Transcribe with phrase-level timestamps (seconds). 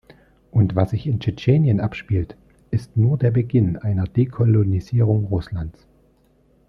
[0.49, 2.35] Und was sich in Tschetschenien abspielt,
[2.71, 5.85] ist nur der Beginn einer Dekolonisierung Russlands.